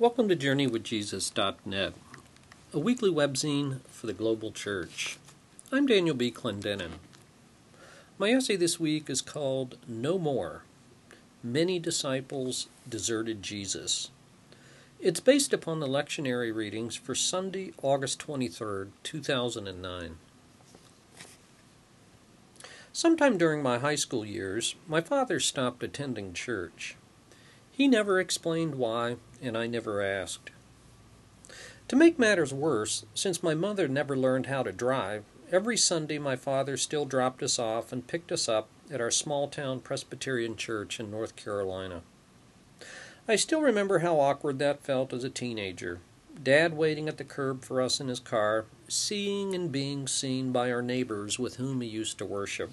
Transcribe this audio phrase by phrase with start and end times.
[0.00, 1.92] Welcome to JourneyWithJesus.net,
[2.72, 5.18] a weekly webzine for the global church.
[5.70, 6.30] I'm Daniel B.
[6.30, 6.92] Clendenin.
[8.16, 10.62] My essay this week is called No More
[11.44, 14.10] Many Disciples Deserted Jesus.
[15.00, 20.16] It's based upon the lectionary readings for Sunday, August 23, 2009.
[22.94, 26.96] Sometime during my high school years, my father stopped attending church.
[27.80, 30.50] He never explained why, and I never asked.
[31.88, 36.36] To make matters worse, since my mother never learned how to drive, every Sunday my
[36.36, 41.00] father still dropped us off and picked us up at our small town Presbyterian church
[41.00, 42.02] in North Carolina.
[43.26, 46.00] I still remember how awkward that felt as a teenager.
[46.42, 50.70] Dad waiting at the curb for us in his car, seeing and being seen by
[50.70, 52.72] our neighbors with whom he used to worship.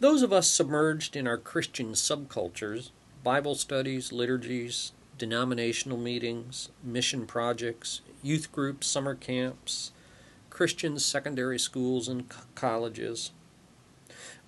[0.00, 2.88] Those of us submerged in our Christian subcultures,
[3.22, 9.92] Bible studies, liturgies, denominational meetings, mission projects, youth groups, summer camps,
[10.48, 13.32] Christian secondary schools and colleges.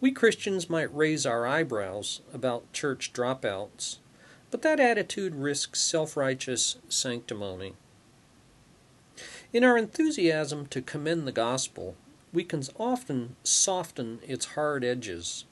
[0.00, 3.98] We Christians might raise our eyebrows about church dropouts,
[4.50, 7.74] but that attitude risks self righteous sanctimony.
[9.52, 11.94] In our enthusiasm to commend the gospel,
[12.32, 15.44] we can often soften its hard edges,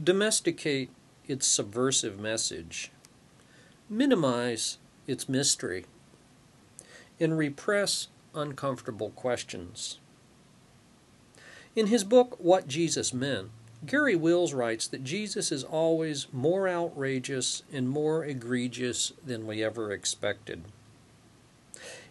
[0.00, 0.90] domesticate
[1.26, 2.90] its subversive message,
[3.88, 5.84] minimize its mystery,
[7.18, 9.98] and repress uncomfortable questions.
[11.74, 13.50] In his book, What Jesus Meant,
[13.86, 19.90] Garry Wills writes that Jesus is always more outrageous and more egregious than we ever
[19.90, 20.64] expected.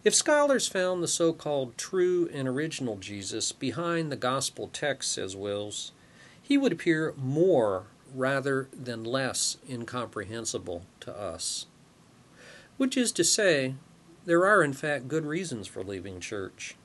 [0.04, 5.36] If scholars found the so called true and original Jesus behind the gospel text, says
[5.36, 5.92] Wills,
[6.42, 11.66] he would appear more rather than less incomprehensible to us.
[12.78, 13.76] Which is to say,
[14.26, 16.76] there are in fact good reasons for leaving church.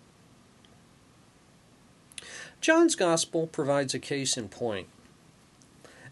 [2.60, 4.88] John's Gospel provides a case in point.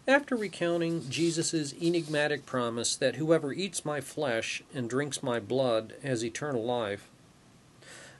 [0.05, 6.25] After recounting Jesus' enigmatic promise that whoever eats my flesh and drinks my blood has
[6.25, 7.09] eternal life,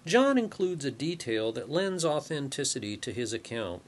[0.05, 3.81] John includes a detail that lends authenticity to his account.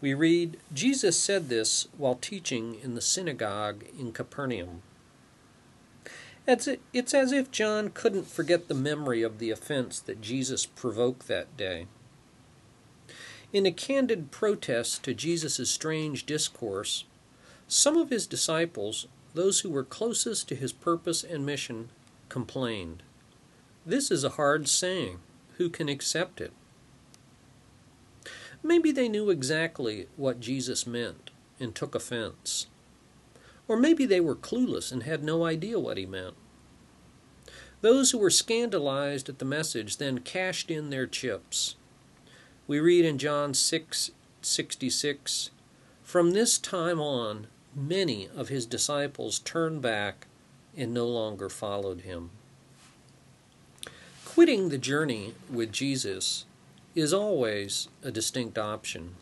[0.00, 4.82] We read, Jesus said this while teaching in the synagogue in Capernaum.
[6.46, 11.56] It's as if John couldn't forget the memory of the offense that Jesus provoked that
[11.56, 11.86] day.
[13.52, 17.04] In a candid protest to Jesus' strange discourse,
[17.68, 21.90] some of his disciples, those who were closest to his purpose and mission,
[22.28, 23.04] complained.
[23.84, 25.20] This is a hard saying.
[25.58, 26.52] Who can accept it?
[28.62, 31.30] Maybe they knew exactly what Jesus meant
[31.60, 32.66] and took offense.
[33.68, 36.34] Or maybe they were clueless and had no idea what he meant.
[37.80, 41.76] Those who were scandalized at the message then cashed in their chips
[42.66, 44.10] we read in John 6
[44.42, 45.50] 66,
[46.02, 50.26] From this time on, many of his disciples turned back
[50.76, 52.30] and no longer followed him.
[54.24, 56.44] Quitting the journey with Jesus
[56.94, 59.16] is always a distinct option.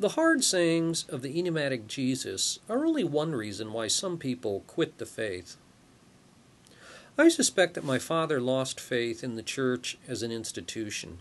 [0.00, 4.98] The hard sayings of the enigmatic Jesus are only one reason why some people quit
[4.98, 5.56] the faith.
[7.20, 11.18] I suspect that my father lost faith in the church as an institution.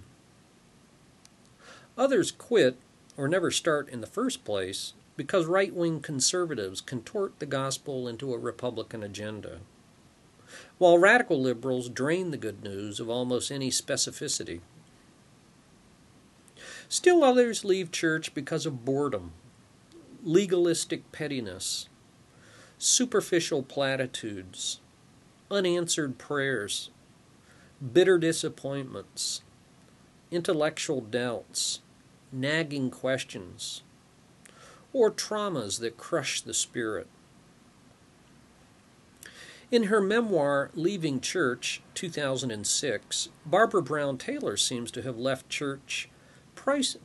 [1.98, 2.78] Others quit
[3.18, 8.32] or never start in the first place because right wing conservatives contort the gospel into
[8.32, 9.58] a Republican agenda,
[10.78, 14.62] while radical liberals drain the good news of almost any specificity.
[16.88, 19.32] Still others leave church because of boredom,
[20.24, 21.90] legalistic pettiness,
[22.78, 24.80] superficial platitudes,
[25.50, 26.90] unanswered prayers,
[27.94, 29.42] bitter disappointments,
[30.32, 31.80] intellectual doubts,
[32.32, 33.84] nagging questions,
[34.94, 37.08] or traumas that crush the spirit.
[39.70, 46.10] In her memoir, Leaving Church, 2006, Barbara Brown Taylor seems to have left church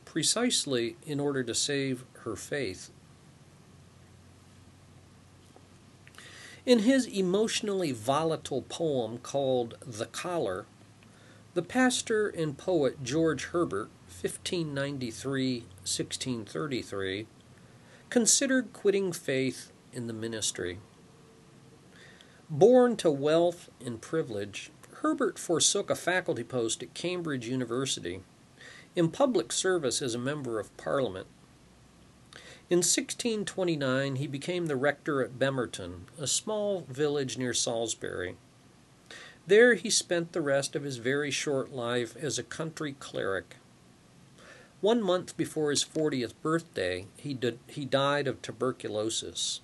[0.05, 2.89] precisely in order to save her faith.
[6.65, 10.65] In his emotionally volatile poem called The Collar,
[11.55, 17.27] the pastor and poet George Herbert, 1593 1633,
[18.09, 20.79] considered quitting faith in the ministry.
[22.49, 24.71] Born to wealth and privilege,
[25.01, 28.21] Herbert forsook a faculty post at Cambridge University
[28.95, 31.27] in public service as a member of Parliament.
[32.73, 38.35] In 1629, he became the rector at Bemerton, a small village near Salisbury.
[39.45, 43.57] There he spent the rest of his very short life as a country cleric.
[44.81, 49.61] One month before his 40th birthday, he, did, he died of tuberculosis.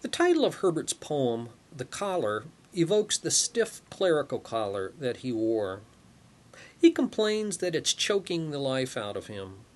[0.00, 2.44] The title of Herbert's poem, The Collar,
[2.74, 5.80] evokes the stiff clerical collar that he wore.
[6.80, 9.66] He complains that it's choking the life out of him.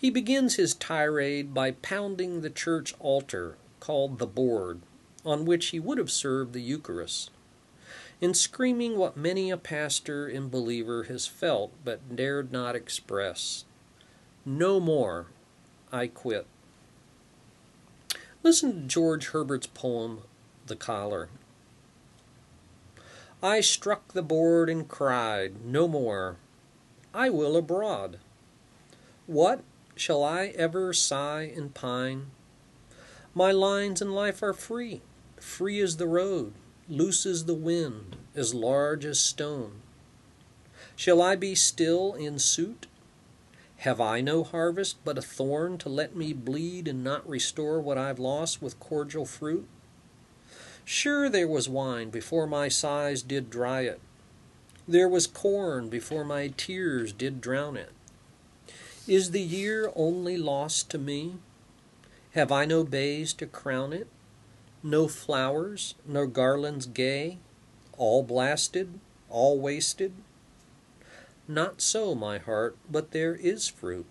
[0.00, 4.80] He begins his tirade by pounding the church altar, called the board,
[5.26, 7.30] on which he would have served the Eucharist,
[8.18, 13.66] in screaming what many a pastor and believer has felt but dared not express
[14.46, 15.26] No more,
[15.92, 16.46] I quit.
[18.42, 20.22] Listen to George Herbert's poem,
[20.64, 21.28] The Collar.
[23.42, 26.36] I struck the board and cried, No more.
[27.12, 28.18] I will abroad.
[29.26, 29.60] What?
[30.00, 32.30] Shall I ever sigh and pine?
[33.34, 35.02] My lines in life are free,
[35.38, 36.54] free as the road,
[36.88, 39.82] loose as the wind, as large as stone.
[40.96, 42.86] Shall I be still in suit?
[43.80, 47.98] Have I no harvest but a thorn to let me bleed and not restore what
[47.98, 49.68] I've lost with cordial fruit?
[50.82, 54.00] Sure there was wine before my sighs did dry it.
[54.88, 57.92] There was corn before my tears did drown it.
[59.10, 61.34] Is the year only lost to me?
[62.34, 64.06] Have I no bays to crown it?
[64.84, 67.38] No flowers, no garlands gay?
[67.98, 70.12] All blasted, all wasted?
[71.48, 74.06] Not so, my heart, but there is fruit,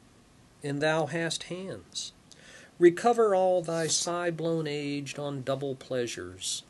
[0.62, 2.12] and thou hast hands.
[2.78, 6.64] Recover all thy sigh blown age on double pleasures.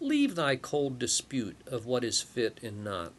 [0.00, 3.14] Leave thy cold dispute of what is fit and not.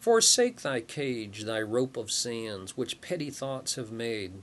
[0.00, 4.34] Forsake thy cage, thy rope of sands, which petty thoughts have made,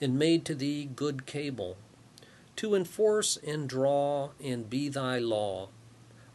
[0.00, 1.76] and made to thee good cable,
[2.56, 5.68] to enforce and draw and be thy law,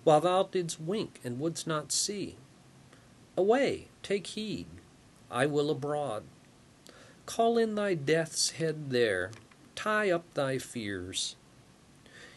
[0.04, 2.38] while thou didst wink and wouldst not see.
[3.36, 4.68] Away, take heed,
[5.32, 6.24] I will abroad.
[7.26, 9.32] Call in thy death's head there,
[9.76, 11.36] tie up thy fears.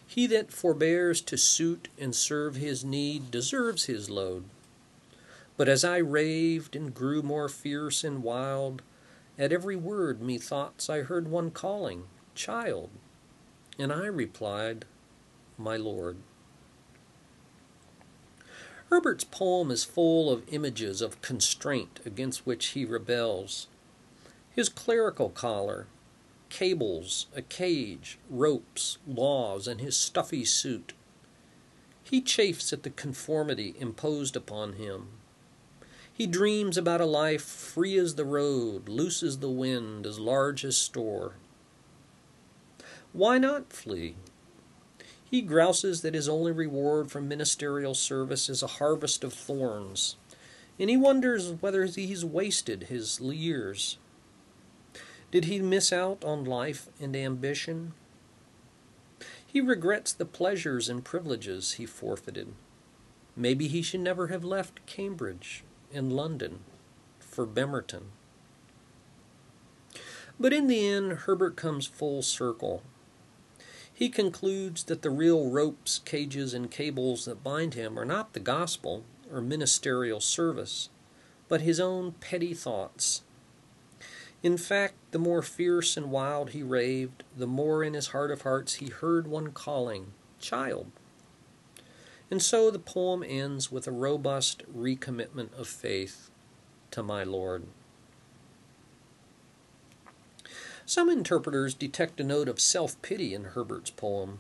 [0.07, 4.45] He that forbears to suit and serve his need deserves his load.
[5.57, 8.83] But as I raved and grew more fierce and wild,
[9.39, 12.05] at every word methoughts I heard one calling,
[12.35, 12.91] Child.
[13.79, 14.85] And I replied,
[15.57, 16.17] My Lord.
[18.91, 23.67] Herbert's poem is full of images of constraint against which he rebels.
[24.51, 25.87] His clerical collar,
[26.51, 30.93] cables, a cage, ropes, laws, and his stuffy suit.
[32.05, 35.09] He chafes at the conformity imposed upon him.
[36.17, 40.65] He dreams about a life free as the road, loose as the wind, as large
[40.65, 41.35] as store.
[43.13, 44.15] Why not flee?
[45.31, 50.17] He grouses that his only reward from ministerial service is a harvest of thorns,
[50.79, 53.99] and he wonders whether he's wasted his years.
[55.31, 57.93] Did he miss out on life and ambition?
[59.47, 62.55] He regrets the pleasures and privileges he forfeited.
[63.37, 66.61] Maybe he should never have left Cambridge and London
[67.21, 68.05] for Bemerton.
[70.39, 72.83] But in the end, Herbert comes full circle.
[73.93, 78.41] He concludes that the real ropes, cages, and cables that bind him are not the
[78.41, 80.91] gospel or ministerial service,
[81.49, 83.23] but his own petty thoughts
[84.47, 88.43] in fact, the more fierce and wild he raved, the more in his heart of
[88.43, 90.93] hearts he heard one calling, Child.
[92.31, 96.31] And so the poem ends with a robust recommitment of faith
[96.91, 97.65] to my Lord.
[100.85, 104.39] Some interpreters detect a note of self pity in Herbert's poem,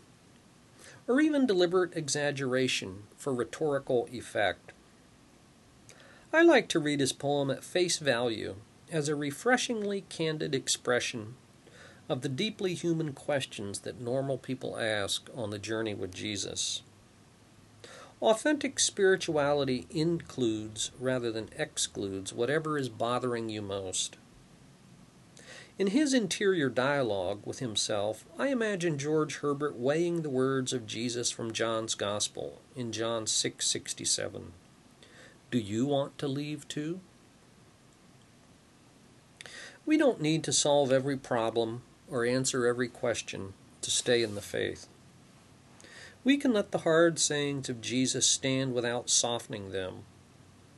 [1.08, 4.72] or even deliberate exaggeration for rhetorical effect.
[6.32, 8.56] I like to read his poem at face value
[8.92, 11.34] as a refreshingly candid expression
[12.08, 16.82] of the deeply human questions that normal people ask on the journey with Jesus.
[18.22, 24.16] Authentic spirituality includes rather than excludes whatever is bothering you most.
[25.78, 31.30] In his interior dialogue with himself, I imagine George Herbert weighing the words of Jesus
[31.30, 34.52] from John's Gospel in John 6:67.
[35.50, 37.00] Do you want to leave too?
[39.84, 44.40] We don't need to solve every problem or answer every question to stay in the
[44.40, 44.88] faith.
[46.26, 50.02] We can let the hard sayings of Jesus stand without softening them,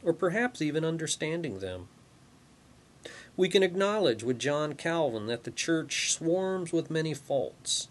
[0.03, 1.89] or perhaps even understanding them.
[3.35, 7.89] We can acknowledge with John Calvin that the church swarms with many faults,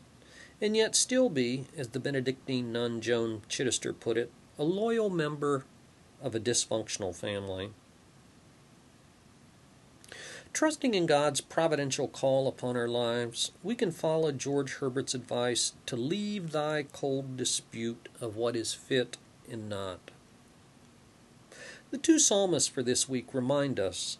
[0.61, 5.65] and yet still be, as the Benedictine nun Joan Chittister put it, a loyal member
[6.21, 7.71] of a dysfunctional family.
[10.57, 15.95] Trusting in God's providential call upon our lives, we can follow George Herbert's advice to
[15.95, 20.09] leave thy cold dispute of what is fit and not.
[21.91, 24.17] The two psalmists for this week remind us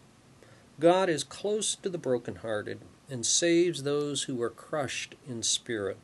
[0.80, 5.98] God is close to the brokenhearted and saves those who are crushed in spirit.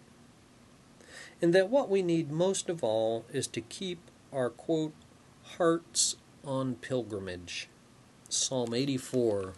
[1.44, 4.00] And that what we need most of all is to keep
[4.32, 4.96] our quote
[5.60, 7.70] hearts on pilgrimage.
[8.30, 9.54] Psalm 84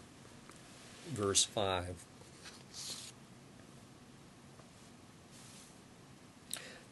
[1.07, 2.03] verse 5.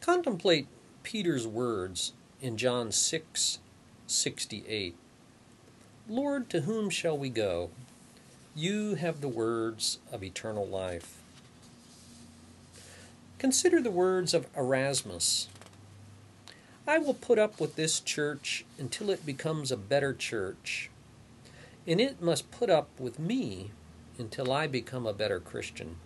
[0.00, 0.66] Contemplate
[1.02, 3.58] Peter's words in John 6
[4.06, 4.94] 68.
[6.08, 7.70] Lord, to whom shall we go?
[8.54, 11.22] You have the words of eternal life.
[13.38, 15.48] Consider the words of Erasmus.
[16.86, 20.90] I will put up with this church until it becomes a better church,
[21.86, 23.70] and it must put up with me
[24.18, 25.96] until I become a better Christian.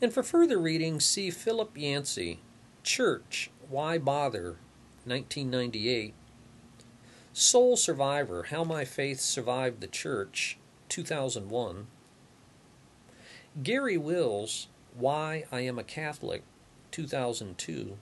[0.00, 2.40] And for further reading, see Philip Yancey,
[2.82, 4.58] Church, Why Bother,
[5.04, 6.14] 1998,
[7.32, 10.56] Soul Survivor, How My Faith Survived the Church,
[10.88, 11.88] 2001,
[13.62, 16.42] Garry Wills, Why I Am a Catholic,
[16.92, 17.96] 2002,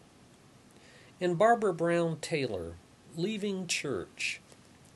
[1.18, 2.74] and Barbara Brown Taylor,
[3.16, 4.41] Leaving Church,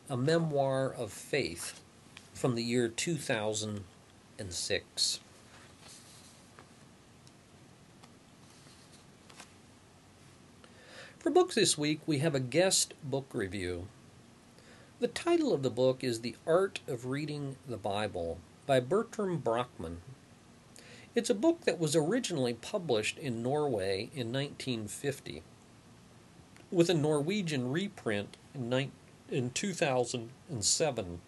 [0.08, 1.82] a memoir of faith
[2.32, 5.20] from the year 2006.
[11.18, 13.88] For books this week, we have a guest book review.
[15.00, 19.96] The title of the book is The Art of Reading the Bible by Bertram Brochmann.
[21.16, 25.42] It's a book that was originally published in Norway in 1950,
[26.70, 28.92] with a Norwegian reprint in 19
[29.30, 31.21] in 2007.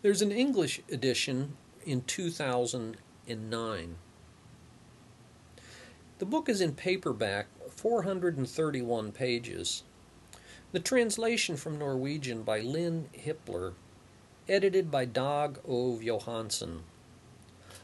[0.00, 3.96] There's an English edition in 2009.
[6.18, 9.82] The book is in paperback, 431 pages.
[10.72, 13.74] The translation from Norwegian by Lynn Hippler,
[14.48, 16.84] edited by Dag Ove Johansen.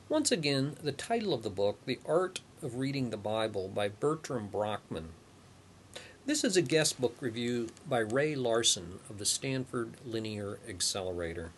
[0.09, 4.49] Once again, the title of the book, The Art of Reading the Bible by Bertram
[4.49, 5.09] Brochmann.
[6.29, 11.53] This is a guest book review by Ray Larson of the Stanford Linear Accelerator.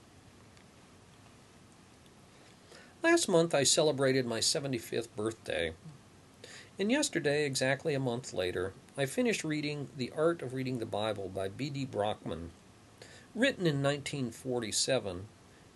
[3.03, 5.73] Last month I celebrated my 75th birthday,
[6.79, 11.29] and yesterday, exactly a month later, I finished reading The Art of Reading the Bible
[11.29, 11.87] by B.D.
[11.87, 12.51] Brochmann,
[13.35, 15.27] written in 1947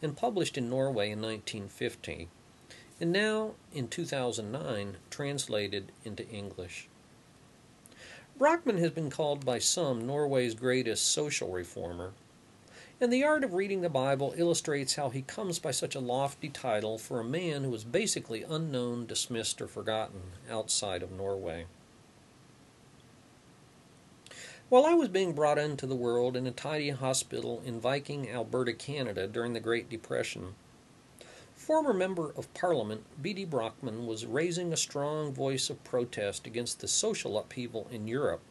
[0.03, 2.29] and published in Norway in 1950,
[3.01, 6.87] and now in 2009 translated into English.
[8.37, 12.15] Brochmann has been called by some Norway's greatest social reformer,
[13.01, 16.49] and the art of reading the Bible illustrates how he comes by such a lofty
[16.49, 21.67] title for a man who was basically unknown, dismissed, or forgotten outside of Norway.
[24.69, 28.73] While I was being brought into the world in a tidy hospital in Viking, Alberta,
[28.73, 30.57] Canada during the Great Depression,
[31.67, 33.47] Former Member of Parliament B.D.
[33.47, 38.43] Brochmann was raising a strong voice of protest against the social upheaval in Europe,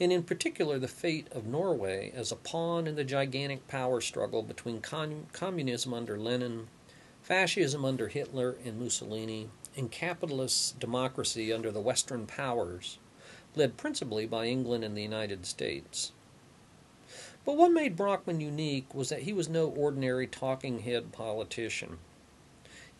[0.00, 4.42] and in particular the fate of Norway as a pawn in the gigantic power struggle
[4.42, 6.66] between communism under Lenin,
[7.22, 12.98] fascism under Hitler and Mussolini, and capitalist democracy under the Western powers,
[13.54, 16.10] led principally by England and the United States.
[17.44, 21.98] But what made Brochmann unique was that he was no ordinary talking head politician.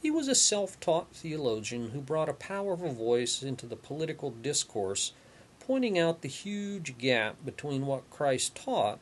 [0.06, 5.12] He was a self taught theologian who brought a powerful voice into the political discourse,
[5.58, 9.00] pointing out the huge gap between what Christ taught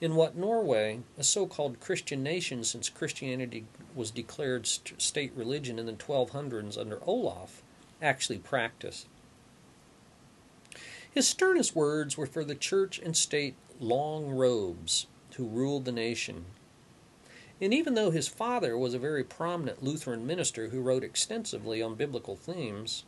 [0.00, 5.84] and what Norway, a so called Christian nation since Christianity was declared state religion in
[5.84, 7.62] the 1200s under Olaf,
[8.00, 9.06] actually practiced.
[11.12, 16.46] His sternest words were for the church and state long robes who ruled the nation
[17.60, 21.94] and even though his father was a very prominent Lutheran minister who wrote extensively on
[21.94, 23.04] biblical themes,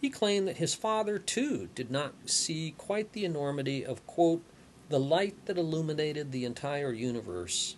[0.00, 4.42] he claimed that his father too did not see quite the enormity of, quote,
[4.88, 7.76] the light that illuminated the entire universe,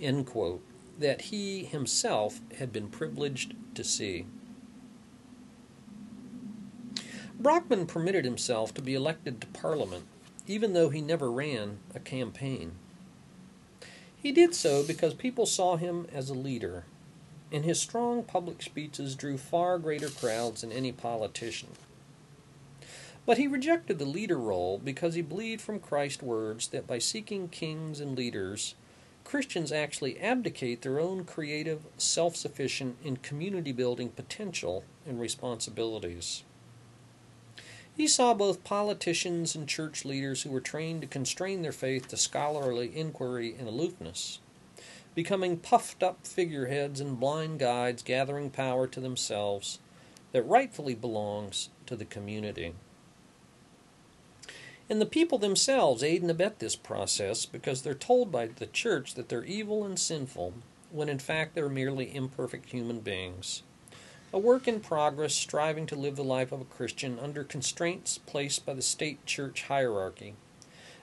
[0.00, 0.62] end quote,
[0.98, 4.24] that he himself had been privileged to see.
[7.38, 10.06] Brochmann permitted himself to be elected to Parliament,
[10.46, 12.72] even though he never ran a campaign.
[14.26, 16.82] He did so because people saw him as a leader,
[17.52, 21.68] and his strong public speeches drew far greater crowds than any politician.
[23.24, 27.46] But he rejected the leader role because he believed from Christ's words that by seeking
[27.46, 28.74] kings and leaders,
[29.22, 36.42] Christians actually abdicate their own creative, self sufficient, and community building potential and responsibilities.
[37.96, 42.18] He saw both politicians and church leaders who were trained to constrain their faith to
[42.18, 44.38] scholarly inquiry and aloofness,
[45.14, 49.78] becoming puffed up figureheads and blind guides gathering power to themselves
[50.32, 52.74] that rightfully belongs to the community.
[54.90, 59.14] And the people themselves aid and abet this process because they're told by the church
[59.14, 60.52] that they're evil and sinful,
[60.90, 63.62] when in fact they're merely imperfect human beings.
[64.32, 68.66] A work in progress striving to live the life of a Christian under constraints placed
[68.66, 70.34] by the state church hierarchy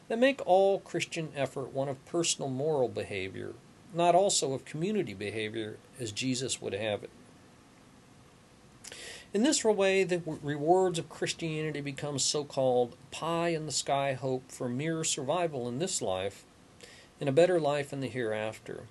[0.07, 3.53] that make all Christian effort one of personal moral behavior,
[3.93, 7.09] not also of community behavior as Jesus would have it.
[9.33, 14.51] In this way, the rewards of Christianity become so called pie in the sky hope
[14.51, 16.43] for mere survival in this life
[17.19, 18.83] and a better life in the hereafter.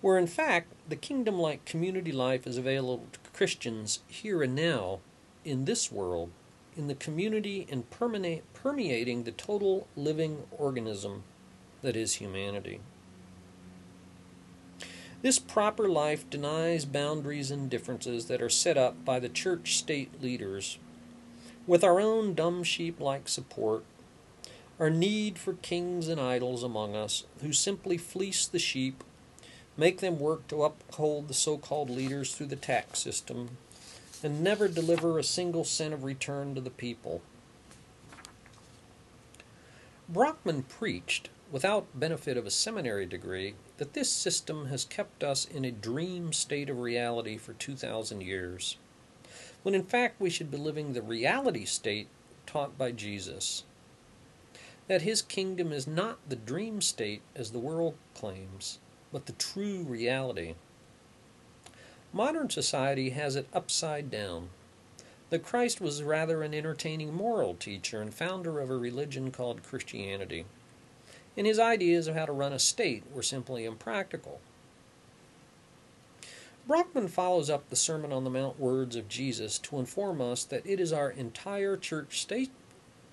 [0.00, 5.00] Where in fact, the kingdom like community life is available to Christians here and now
[5.44, 6.30] in this world,
[6.76, 11.24] in the community and permeating the total living organism
[11.82, 12.80] that is humanity.
[15.22, 20.22] This proper life denies boundaries and differences that are set up by the church state
[20.22, 20.78] leaders.
[21.66, 23.84] With our own dumb sheep like support,
[24.78, 29.04] our need for kings and idols among us who simply fleece the sheep,
[29.80, 33.56] make them work to uphold the so called leaders through the tax system,
[34.22, 37.22] and never deliver a single cent of return to the people.
[40.12, 45.64] Brochmann preached without benefit of a seminary degree, that this system has kept us in
[45.64, 48.76] a dream state of reality for 2,000 years,
[49.62, 52.08] when in fact we should be living the reality state
[52.46, 53.64] taught by Jesus.
[54.86, 58.78] That his kingdom is not the dream state as the world claims,
[59.12, 60.54] but the true reality.
[62.12, 64.50] Modern society has it upside down.
[65.30, 70.44] The Christ was rather an entertaining moral teacher and founder of a religion called Christianity
[71.36, 74.40] and his ideas of how to run a state were simply impractical.
[76.68, 80.66] Brochmann follows up the Sermon on the Mount words of Jesus to inform us that
[80.66, 82.50] it is our entire church state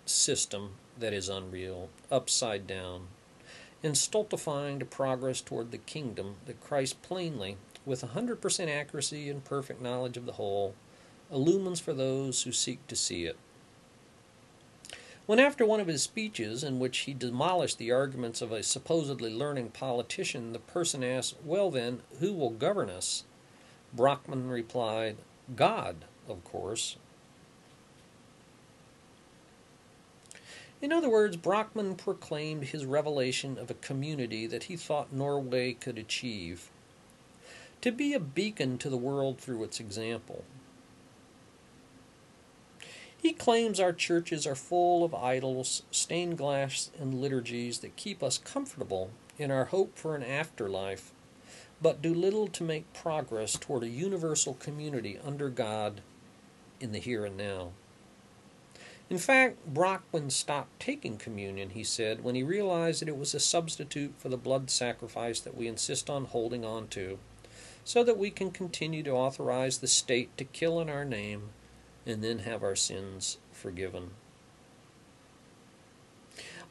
[0.06, 3.08] system that is unreal, upside down,
[3.84, 9.44] and stultifying to progress toward the kingdom that Christ plainly, with a 100% accuracy and
[9.44, 10.76] perfect knowledge of the whole,
[11.32, 13.38] illumines for those who seek to see it.
[15.26, 19.34] When, after one of his speeches, in which he demolished the arguments of a supposedly
[19.34, 23.26] learning politician, the person asked, Well, then, who will govern us?
[23.94, 25.18] Brochmann replied,
[25.54, 26.96] God, of course.
[30.82, 35.98] In other words, Brochmann proclaimed his revelation of a community that he thought Norway could
[35.98, 36.70] achieve
[37.82, 40.44] to be a beacon to the world through its example.
[43.20, 48.38] He claims our churches are full of idols, stained glass, and liturgies that keep us
[48.38, 51.12] comfortable in our hope for an afterlife,
[51.82, 56.02] but do little to make progress toward a universal community under God
[56.80, 57.72] in the here and now.
[59.10, 63.40] In fact, Brochmann stopped taking communion, he said, when he realized that it was a
[63.40, 67.18] substitute for the blood sacrifice that we insist on holding on to,
[67.86, 71.50] so that we can continue to authorize the state to kill in our name
[72.06, 74.12] and then have our sins forgiven.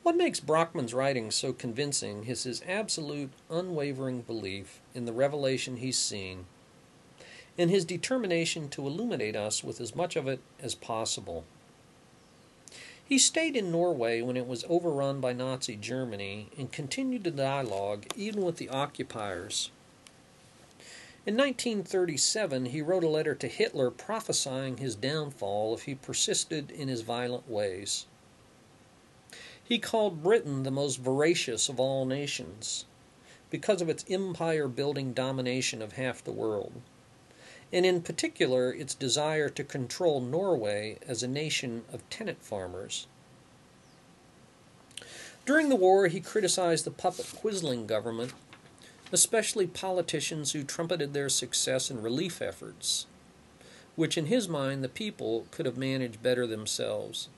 [0.03, 5.99] What makes Brochmann's writing so convincing is his absolute, unwavering belief in the revelation he's
[5.99, 6.44] seen,
[7.57, 11.44] and his determination to illuminate us with as much of it as possible.
[13.09, 18.07] He stayed in Norway when it was overrun by Nazi Germany and continued the dialogue
[18.16, 19.71] even with the occupiers.
[21.25, 26.88] In 1937, he wrote a letter to Hitler prophesying his downfall if he persisted in
[26.88, 28.07] his violent ways.
[29.62, 32.87] He called Britain the most voracious of all nations
[33.51, 36.83] because of its empire building domination of half the world,
[37.72, 43.07] and in particular its desire to control Norway as a nation of tenant farmers.
[45.44, 48.33] During the war, he criticized the puppet Quisling government
[49.12, 53.07] especially politicians who trumpeted their success in relief efforts,
[53.94, 57.29] which in his mind the people could have managed better themselves.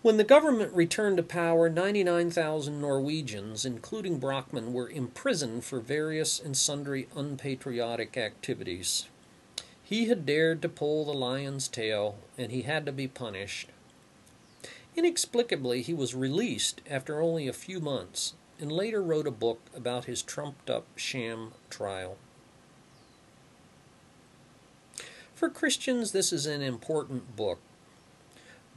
[0.00, 6.56] When the government returned to power, 99,000 Norwegians, including Brochmann, were imprisoned for various and
[6.56, 9.06] sundry unpatriotic activities.
[9.82, 13.70] He had dared to pull the lion's tail, and he had to be punished.
[14.94, 20.04] Inexplicably, he was released after only a few months and later wrote a book about
[20.04, 22.16] his trumped up sham trial.
[25.34, 27.60] For Christians, this is an important book.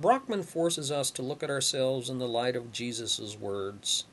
[0.01, 4.05] Brochmann forces us to look at ourselves in the light of Jesus' words.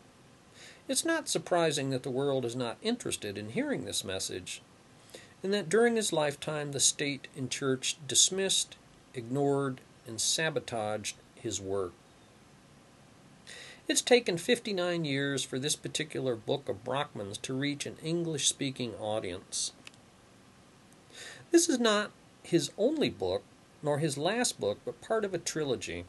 [0.86, 4.62] It's not surprising that the world is not interested in hearing this message,
[5.42, 8.76] and that during his lifetime the state and church dismissed,
[9.14, 11.92] ignored, and sabotaged his work.
[13.86, 18.94] It's taken 59 years for this particular book of Brochmann's to reach an English speaking
[18.96, 19.72] audience.
[21.50, 22.10] This is not
[22.42, 23.42] his only book,
[23.82, 26.04] nor his last book, but part of a trilogy.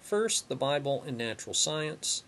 [0.00, 2.24] First, The Bible and Natural Science.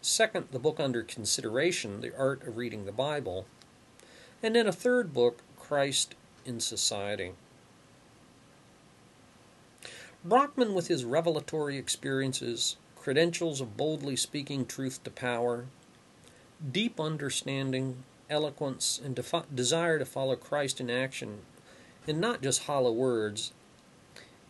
[0.00, 3.46] Second, the book under consideration, The Art of Reading the Bible.
[4.42, 6.14] And then a third book, Christ
[6.44, 7.32] in Society.
[10.26, 15.66] Brochmann, with his revelatory experiences, credentials of boldly speaking truth to power,
[16.72, 21.40] deep understanding, eloquence, and defi- desire to follow Christ in action,
[22.08, 23.52] and not just hollow words,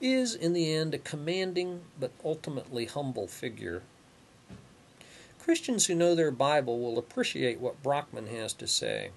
[0.05, 3.83] is in the end a commanding but ultimately humble figure.
[5.39, 9.11] Christians who know their Bible will appreciate what Brochmann has to say.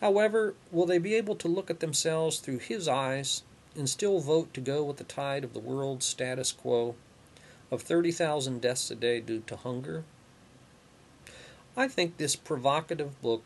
[0.00, 3.42] However, will they be able to look at themselves through his eyes
[3.76, 6.94] and still vote to go with the tide of the world's status quo?
[7.70, 10.04] of 30,000 deaths a day due to hunger.
[11.76, 13.42] I think this provocative book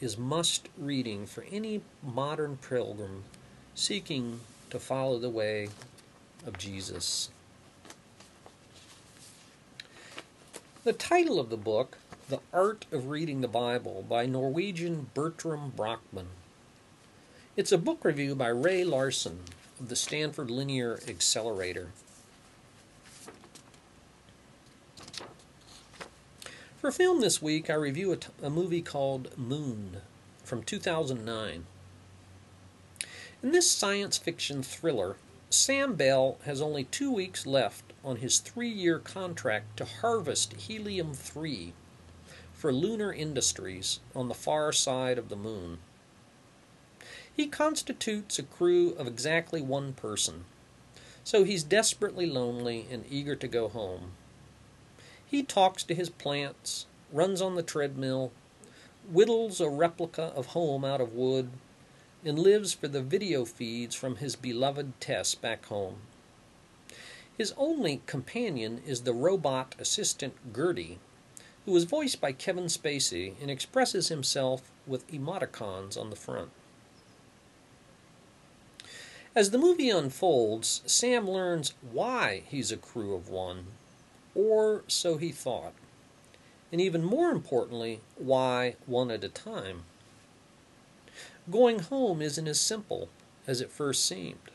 [0.00, 3.24] is must reading for any modern pilgrim
[3.74, 4.40] seeking
[4.74, 5.68] to follow the way
[6.44, 7.30] of Jesus.
[10.82, 16.26] The title of the book, The Art of Reading the Bible, by Norwegian Bertram Brochmann.
[17.56, 19.42] It's a book review by Ray Larson
[19.78, 21.92] of the Stanford Linear Accelerator.
[26.80, 29.98] For film this week, I review a, t- a movie called Moon
[30.42, 31.64] from 2009.
[33.44, 35.16] In this science fiction thriller,
[35.50, 41.12] Sam Bell has only two weeks left on his three year contract to harvest helium
[41.12, 41.74] 3
[42.54, 45.76] for lunar industries on the far side of the moon.
[47.36, 50.46] He constitutes a crew of exactly one person,
[51.22, 54.12] so he's desperately lonely and eager to go home.
[55.26, 58.32] He talks to his plants, runs on the treadmill,
[59.06, 61.50] whittles a replica of home out of wood,
[62.24, 65.96] and lives for the video feeds from his beloved Tess back home.
[67.36, 70.98] His only companion is the robot assistant GERTY,
[71.66, 76.50] who is voiced by Kevin Spacey and expresses himself with emoticons on the front.
[79.36, 83.66] As the movie unfolds, Sam learns why he's a crew of one
[84.34, 85.72] or so he thought.
[86.70, 89.84] And even more importantly, why one at a time?
[91.50, 93.10] Going home isn't as simple
[93.46, 94.50] as it first seemed.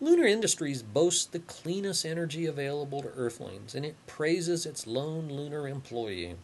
[0.00, 5.68] Lunar Industries boasts the cleanest energy available to Earthlings, and it praises its lone lunar
[5.68, 6.36] employee.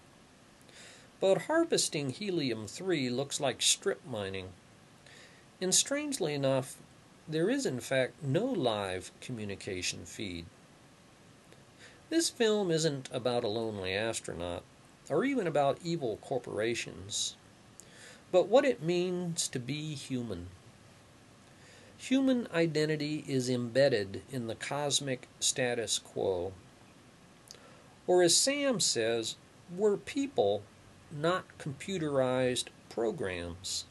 [1.21, 4.49] But harvesting helium 3 looks like strip mining.
[5.61, 6.77] And strangely enough,
[7.27, 10.45] there is in fact no live communication feed.
[12.11, 14.65] This film isn't about a lonely astronaut,
[15.09, 17.37] or even about evil corporations,
[18.35, 20.49] but what it means to be human.
[21.97, 26.53] Human identity is embedded in the cosmic status quo.
[28.09, 29.37] Or, as Sam says,
[29.73, 30.65] we're people,
[31.13, 33.85] not computerized programs.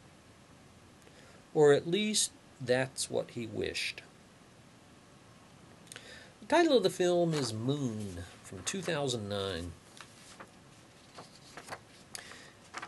[1.53, 4.01] Or at least that's what he wished.
[6.41, 9.71] The title of the film is Moon from 2009.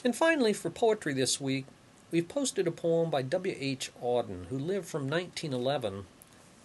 [0.05, 1.65] And finally, for poetry this week,
[2.11, 3.91] we've posted a poem by W.H.
[4.01, 6.05] Auden, who lived from 1911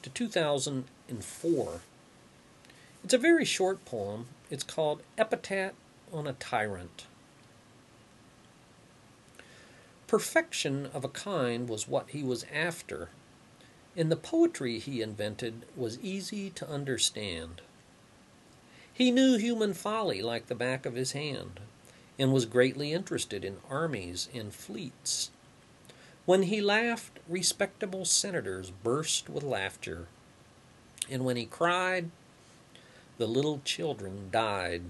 [0.02, 1.80] to 2004.
[3.02, 4.26] It's a very short poem.
[4.50, 5.72] It's called Epitaph
[6.12, 7.06] on a Tyrant.
[10.06, 13.08] Perfection of a kind was what he was after
[13.96, 17.60] and the poetry he invented was easy to understand.
[18.92, 21.60] He knew human folly like the back of his hand,
[22.20, 25.30] and was greatly interested in armies and fleets.
[26.26, 30.06] When he laughed, respectable senators burst with laughter,
[31.10, 32.10] and when he cried,
[33.16, 34.82] The little children died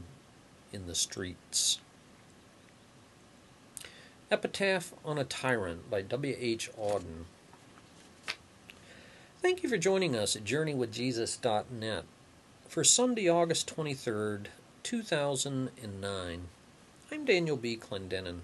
[0.73, 1.79] in the streets.
[4.29, 6.37] Epitaph on a Tyrant by W.
[6.37, 6.69] H.
[6.77, 7.27] Auden.
[9.41, 12.05] Thank you for joining us at JourneyWithJesus.net
[12.67, 14.47] for Sunday, August 23rd,
[14.83, 16.49] 2009.
[17.13, 17.77] I'm Daniel B.
[17.77, 18.43] Clendenin.